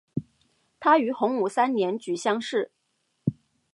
[0.79, 2.71] 他于洪武三年举乡试。